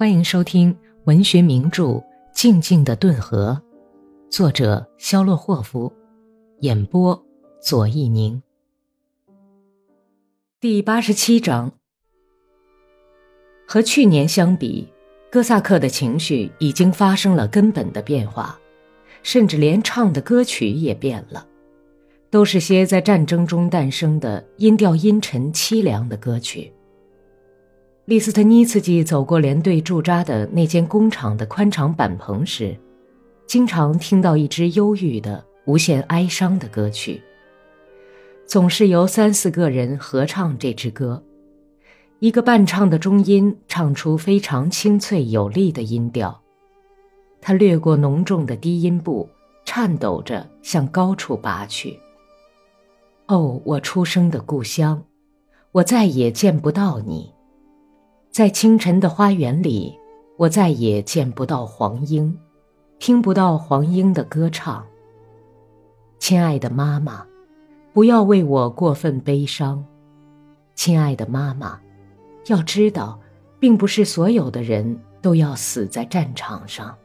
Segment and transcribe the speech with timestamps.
[0.00, 0.74] 欢迎收听
[1.04, 1.84] 文学名著
[2.32, 3.60] 《静静的顿河》，
[4.34, 5.92] 作者肖洛霍夫，
[6.60, 7.22] 演播
[7.60, 8.42] 左一宁。
[10.58, 11.70] 第八十七章。
[13.68, 14.88] 和去年相比，
[15.30, 18.58] 哥萨克的情绪已经发生了根本的变化，
[19.22, 21.46] 甚至连唱的歌曲也变了，
[22.30, 26.72] 都是些在战争中诞生的音调阴沉凄凉的歌曲。
[28.10, 32.76] 利斯特尼茨基走过连队驻扎的那间工厂的宽敞板棚时，
[33.46, 37.22] 经常听到一支忧郁的、无限哀伤的歌曲。
[38.48, 41.22] 总是由三四个人合唱这支歌，
[42.18, 46.42] 一个伴唱的中音唱出非常清脆有力的音调，
[47.40, 49.28] 他掠过浓重的低音部，
[49.64, 51.96] 颤抖着向高处拔去。
[53.28, 55.00] 哦，我出生的故乡，
[55.70, 57.30] 我再也见不到你。
[58.30, 59.98] 在清晨的花园里，
[60.36, 62.38] 我再也见不到黄莺，
[63.00, 64.86] 听不到黄莺的歌唱。
[66.20, 67.26] 亲爱的妈妈，
[67.92, 69.84] 不要为我过分悲伤。
[70.76, 71.80] 亲爱的妈妈，
[72.46, 73.18] 要知道，
[73.58, 76.96] 并不是所有的人都要死在战场上。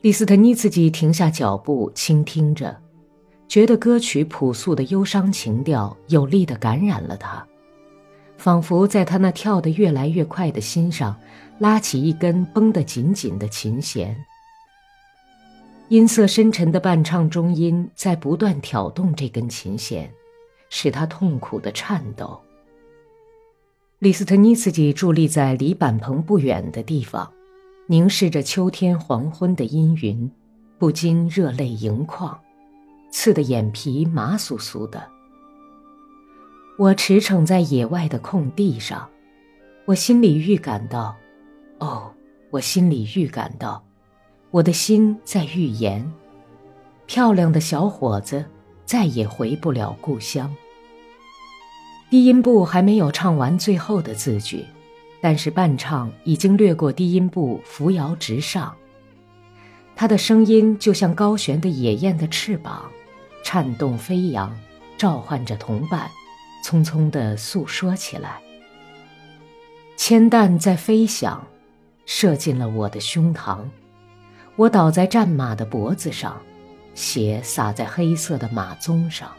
[0.00, 2.74] 李斯特尼茨基停下脚步，倾听着，
[3.46, 7.46] 觉得歌曲朴素的忧伤情调有力地感染了他。
[8.36, 11.16] 仿佛在他那跳得越来越快的心上，
[11.58, 14.16] 拉起一根绷得紧紧的琴弦。
[15.88, 20.10] 音色深沉的伴唱中音在不断挑动这根琴弦，
[20.70, 22.40] 使他痛苦的颤抖。
[23.98, 27.30] 李斯特尼茨基伫立在离板棚不远的地方，
[27.86, 30.30] 凝视着秋天黄昏的阴云，
[30.78, 32.38] 不禁热泪盈眶，
[33.10, 35.06] 刺得眼皮麻酥酥的。
[36.76, 39.08] 我驰骋在野外的空地上，
[39.84, 41.14] 我心里预感到，
[41.78, 42.12] 哦，
[42.50, 43.80] 我心里预感到，
[44.50, 46.12] 我的心在预言，
[47.06, 48.44] 漂亮的小伙子
[48.84, 50.52] 再也回不了故乡。
[52.10, 54.64] 低音部还没有唱完最后的字句，
[55.20, 58.74] 但是伴唱已经掠过低音部，扶摇直上。
[59.94, 62.90] 他的声音就像高悬的野雁的翅膀，
[63.44, 64.52] 颤动飞扬，
[64.98, 66.10] 召唤着同伴。
[66.64, 68.40] 匆匆地诉说起来。
[69.96, 71.46] 铅弹在飞翔，
[72.06, 73.58] 射进了我的胸膛。
[74.56, 76.40] 我倒在战马的脖子上，
[76.94, 79.30] 血洒在黑色的马鬃上。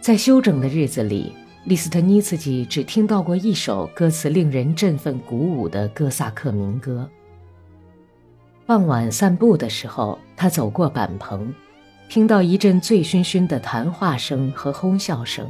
[0.00, 1.34] 在休整的日子里，
[1.64, 7.10] 利斯特尼茨基只听到过一首歌词令人振奋鼓舞的哥萨克民歌。
[8.64, 11.52] 傍晚散步的时候，他走过板棚。
[12.08, 15.46] 听到一阵醉醺醺的谈话声和哄笑声。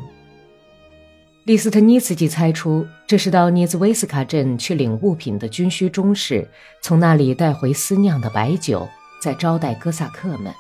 [1.45, 6.47] 利斯特尼茨基猜出这是到涅兹维斯卡镇去领物品的军需中士
[6.83, 8.87] 从那里带回私酿的白酒，
[9.23, 10.53] 在招待哥萨克们。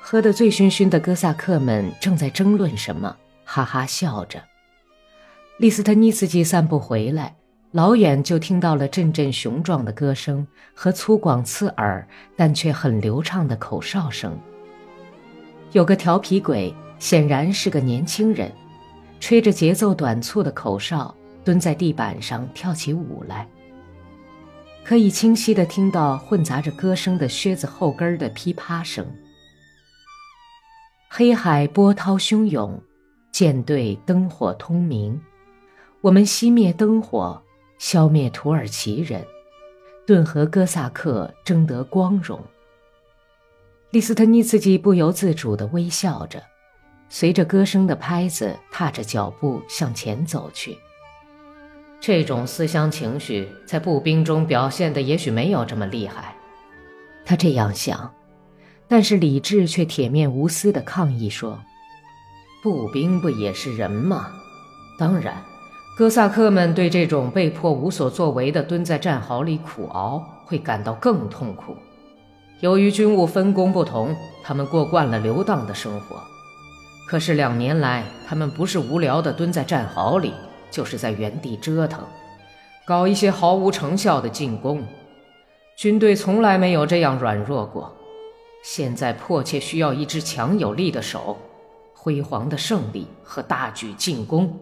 [0.00, 4.42] 喝得醉醺醺的哥萨克们正在争论什么，哈哈笑着。
[5.58, 7.36] 利斯特尼茨基散步回来，
[7.72, 14.36] 老远就听到了阵阵雄壮的歌声和粗犷刺耳但却很流畅的口哨声。
[15.76, 18.50] 有个调皮鬼，显然是个年轻人，
[19.20, 21.14] 吹着节奏短促的口哨，
[21.44, 23.46] 蹲在地板上跳起舞来。
[24.86, 29.06] 可以清晰地听到混杂着歌声的靴子后跟的噼啪声。
[31.10, 32.80] 黑海波涛汹涌，
[33.30, 35.20] 舰队灯火通明，
[36.00, 37.42] 我们熄灭灯火，
[37.78, 39.22] 消灭土耳其人，
[40.06, 42.40] 顿河哥萨克争得光荣。
[43.90, 46.42] 利斯特尼茨基不由自主地微笑着，
[47.08, 50.76] 随着歌声的拍子，踏着脚步向前走去。
[52.00, 56.34] 这种思乡情绪在步兵中表现的也许没有这么厉害，
[57.24, 58.12] 他这样想，
[58.88, 61.58] 但是理智却铁面无私地抗议说
[62.64, 64.32] ：“步兵不也是人吗？
[64.98, 65.40] 当然，
[65.96, 71.76] 哥萨克们对这种被迫无所作为地蹲在战壕里苦熬，会感到更痛苦。”
[72.60, 76.22] 由于军务分工不同，他们过惯了流荡的生活。
[77.06, 80.32] 可是两年来，他们不是无聊地蹲在战壕里，
[80.70, 82.02] 就是在原地折腾，
[82.86, 84.82] 搞一些毫无成效的进攻。
[85.76, 87.94] 军队从来没有这样软弱过。
[88.62, 91.36] 现在迫切需要一只强有力的手，
[91.94, 94.58] 辉煌的胜利和大举进攻，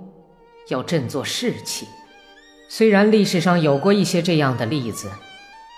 [0.68, 1.86] 要振作士气。
[2.68, 5.10] 虽然历史上有过一些这样的例子，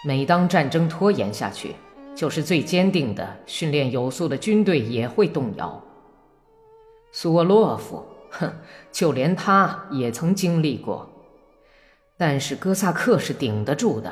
[0.05, 1.77] 每当战争拖延下去，
[2.17, 5.81] 就是最坚定的训练有素的军队也会动摇。
[7.13, 8.51] 苏沃洛夫，哼，
[8.91, 11.09] 就连他也曾经历过。
[12.17, 14.11] 但是哥萨克是顶得住的，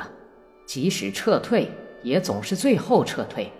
[0.67, 1.71] 即使撤退，
[2.03, 3.51] 也总是最后撤退。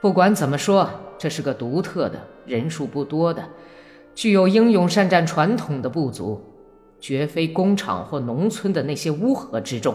[0.00, 0.88] 不管怎么说，
[1.18, 3.46] 这是个独特的、人数不多的、
[4.14, 6.42] 具有英勇善战传统的部族，
[6.98, 9.94] 绝非工厂或农村的那些乌合之众。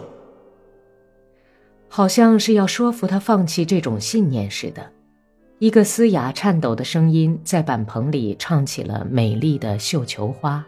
[1.89, 4.91] 好像是要说服他放弃这种信念似的，
[5.59, 10.65] 一个嘶哑颤抖的声音在板棚里唱起了美丽的绣球花。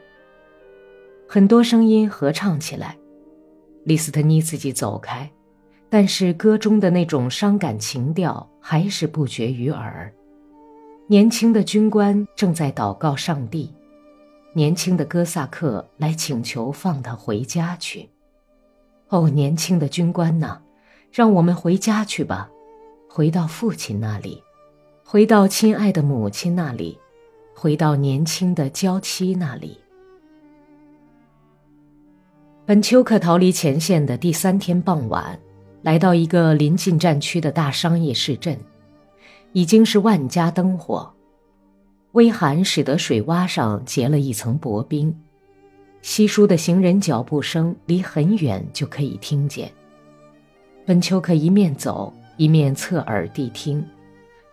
[1.28, 2.98] 很多声音合唱起来，
[3.84, 5.30] 利斯特尼自己走开。
[5.92, 10.14] 但是歌中的那种伤感情调还是不绝于耳。
[11.08, 13.74] 年轻的军官正在祷告上帝，
[14.54, 18.08] 年轻的哥萨克来请求放他回家去。
[19.08, 20.62] 哦，年轻的军官呐，
[21.12, 22.50] 让我们回家去吧，
[23.08, 24.44] 回到父亲那里，
[25.04, 26.98] 回到亲爱的母亲那里，
[27.54, 29.78] 回到年轻的娇妻那里。
[32.66, 35.40] 本丘克逃离前线的第三天傍晚。
[35.82, 38.60] 来到一个临近战区的大商业市镇，
[39.54, 41.10] 已经是万家灯火。
[42.12, 45.16] 微寒使得水洼上结了一层薄冰，
[46.02, 49.72] 稀疏的行人脚步声离很远就可以听见。
[50.90, 53.88] 本丘克一面走一面侧耳谛听，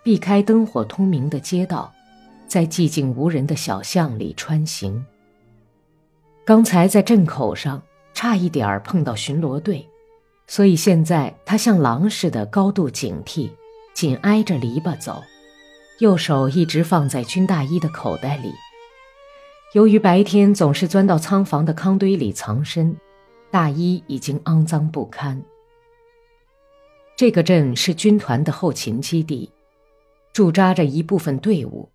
[0.03, 1.91] 避开灯火通明的街道，
[2.47, 5.03] 在寂静无人的小巷里穿行。
[6.45, 9.89] 刚才在镇口上差一点儿碰到巡逻队。
[10.47, 13.49] 所以现在他像狼似的高度警惕，
[13.95, 15.25] 紧挨着篱笆走，
[16.01, 18.53] 右手一直放在军大衣的口袋里。
[19.73, 22.95] 由于白天总是钻到仓房的糠堆里藏身，
[23.51, 25.43] 大衣已经肮脏不堪。
[27.17, 29.51] 这个镇是军团的后勤基地，
[30.35, 31.89] 驻扎着一部分队伍，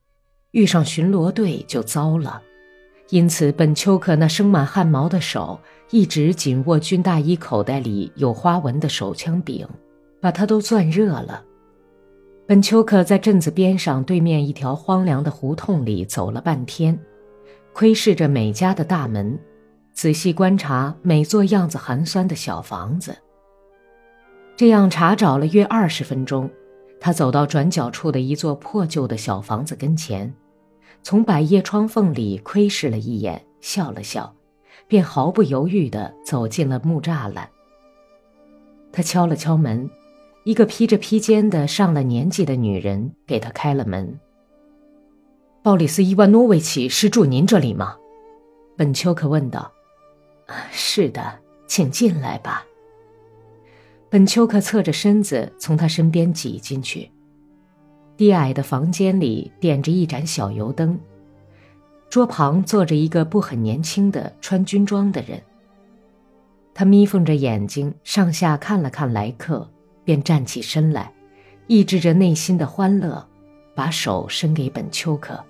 [0.50, 2.41] 遇上巡逻队就糟了。
[3.09, 5.59] 因此，本丘克那生满汗毛的手
[5.91, 9.68] 一直紧握军大衣口袋里有花纹的手枪柄，
[10.19, 11.44] 把它都攥热了。
[12.47, 16.97] 本丘克在镇子边上对面一条荒凉的胡同里走了半天，
[17.73, 19.38] 窥视着每家的大门，
[19.94, 23.15] 仔细观察每座样子寒酸的小房子。
[24.62, 26.48] 这样查找了约二十分钟，
[27.00, 30.31] 他走到转角处的一座破旧的小房子跟前。
[31.02, 34.31] 从百叶窗缝里窥视了一眼，笑了笑，
[34.88, 37.50] 便毫不犹豫地走进了木栅栏。
[38.92, 39.90] 他敲了敲门，
[40.44, 44.19] 一个披着披肩的上了年纪的女人给他开了门。
[45.64, 47.98] 鲍里斯·伊万诺维奇是住您这里吗？
[48.78, 49.72] 本丘克问道。
[50.69, 52.64] 是的，请进来吧。
[54.12, 57.10] 本丘克侧着身子从他身边挤进去。
[58.18, 61.00] 低矮的房间里点着一盏小油灯，
[62.10, 65.42] 桌旁坐着一个不很年轻的穿军装的人。
[66.74, 69.66] 他眯缝着眼睛，上下看了看来客，
[70.04, 71.14] 便站起身来，
[71.68, 73.25] 抑制着内心的欢乐，
[73.74, 75.42] 把手伸给本丘克。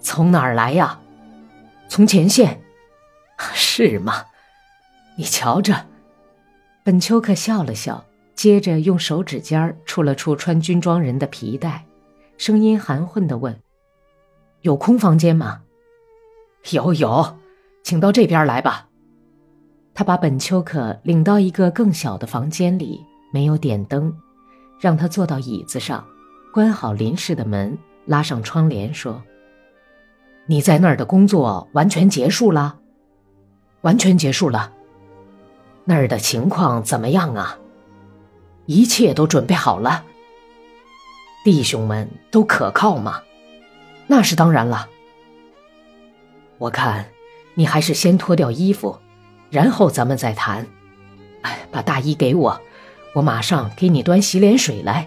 [0.00, 0.98] 从哪儿来呀？
[1.88, 2.60] 从前线。
[3.54, 4.24] 是吗？
[5.16, 5.86] 你瞧着。
[6.84, 8.04] 本丘克笑了笑。
[8.34, 11.86] 接着用手指尖触了触穿军装人的皮带，
[12.36, 13.56] 声音含混地问
[14.62, 15.62] ：“有空房间吗
[16.72, 17.38] ？”“有有，
[17.84, 18.88] 请到这边来吧。”
[19.94, 23.00] 他把本丘克领到一个更小的房间里，
[23.32, 24.12] 没有点灯，
[24.80, 26.04] 让他坐到椅子上，
[26.52, 29.22] 关好临室的门，拉上窗帘，说
[30.46, 32.80] ：“你在那儿的工作完全结束了
[33.82, 34.72] ？”“完全结束了。
[35.84, 37.58] ”“那儿的情况怎么样啊？”
[38.66, 40.04] 一切都准备好了，
[41.44, 43.22] 弟兄们都可靠吗？
[44.06, 44.88] 那是当然了。
[46.56, 47.06] 我看，
[47.54, 48.98] 你还是先脱掉衣服，
[49.50, 50.66] 然后咱们再谈。
[51.42, 52.58] 哎，把大衣给我，
[53.14, 55.06] 我马上给你端洗脸水来。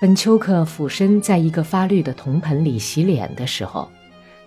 [0.00, 3.90] 本丘克俯身在一个发绿的铜盆里洗脸的时候，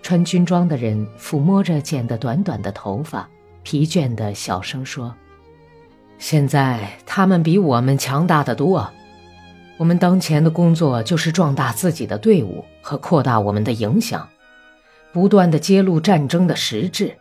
[0.01, 3.29] 穿军装的人抚摸着剪得短短的头发，
[3.63, 5.15] 疲倦的小声说。
[6.17, 8.91] 现在他们比我们强大的多，
[9.77, 14.27] 我们当前的工作就是壮大自己的队伍和扩大我们的影响，
[15.13, 17.15] 不断的揭露战争的实质。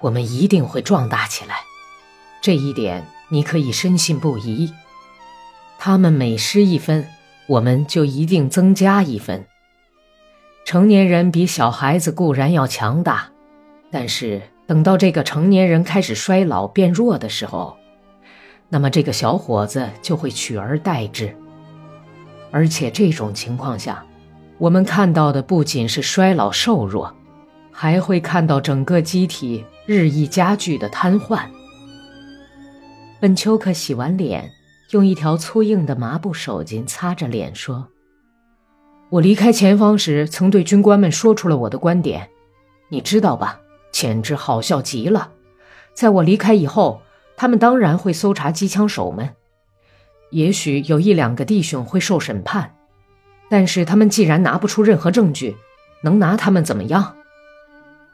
[0.00, 1.56] 我们一定会壮大起来，
[2.40, 4.72] 这一点你可以深信不疑。
[5.78, 7.06] 他们每失一分，
[7.46, 9.44] 我们就一定增加一分。
[10.64, 13.30] 成年人比小孩子固然要强大，
[13.90, 17.76] 但是等到这个成年人开始衰老变弱的时候，
[18.68, 21.34] 那么这个小伙子就会取而代之，
[22.50, 24.04] 而且这种情况下，
[24.58, 27.12] 我们看到的不仅是衰老瘦弱，
[27.70, 31.42] 还会看到整个机体日益加剧的瘫痪。
[33.20, 34.50] 本丘克洗完脸，
[34.90, 37.88] 用一条粗硬的麻布手巾擦着脸，说
[39.10, 42.28] ：“我离开前方时，曾对军官们说出了我的观点，
[42.88, 43.60] 你知道吧？
[43.92, 45.30] 简直好笑极了。
[45.94, 47.02] 在我离开以后，
[47.36, 49.36] 他们当然会搜查机枪手们，
[50.30, 52.74] 也许有一两个弟兄会受审判，
[53.48, 55.56] 但是他们既然拿不出任何证据，
[56.02, 57.14] 能拿他们怎么样？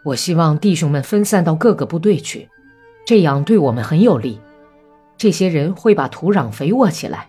[0.04, 2.48] 我希望弟兄们分散到各个部队去，
[3.06, 4.40] 这样对我们很有利。”
[5.18, 7.28] 这些人会把土壤肥沃起来。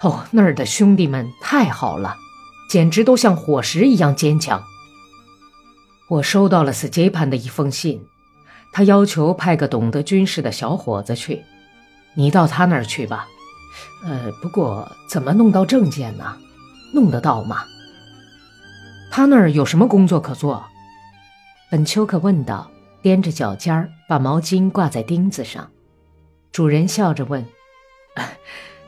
[0.00, 2.16] 哦，那儿的兄弟们太好了，
[2.68, 4.62] 简直都像火石一样坚强。
[6.10, 8.04] 我收到了斯杰潘的一封信，
[8.72, 11.44] 他要求派个懂得军事的小伙子去。
[12.14, 13.28] 你到他那儿去吧。
[14.04, 16.36] 呃，不过怎么弄到证件呢？
[16.92, 17.64] 弄得到吗？
[19.12, 20.64] 他那儿有什么工作可做？
[21.70, 22.68] 本丘克问道，
[23.04, 25.70] 踮着脚尖儿，把毛巾挂在钉子上。
[26.50, 27.46] 主人笑着问：“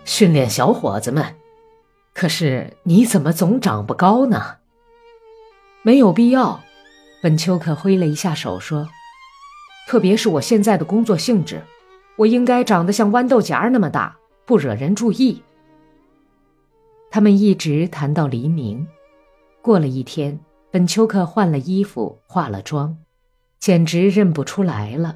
[0.05, 1.37] 训练小伙子们，
[2.13, 4.57] 可是你怎么总长不高呢？”
[5.83, 6.61] 没有必要，
[7.23, 8.89] 本丘克挥了一下手说
[9.87, 11.63] ：“特别是我现在的工作性质，
[12.17, 15.41] 我应该长得像豌豆荚那么大，不惹人注意。”
[17.13, 18.85] 他们一直谈到黎明。
[19.61, 20.41] 过了一天，
[20.73, 22.99] 本丘克换了衣服，化了妆，
[23.61, 25.15] 简直认不出来了。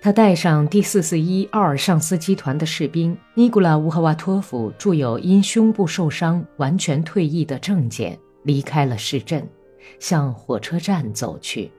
[0.00, 9.46] 他带上第四四一奥尔尚斯集团的士兵尼古拉乌赫瓦托夫著有因胸部受伤完全退役的证件，离开了市镇，
[9.98, 11.70] 向火车站走去。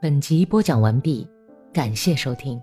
[0.00, 1.28] 本集播讲完毕，
[1.72, 2.60] 感谢收听。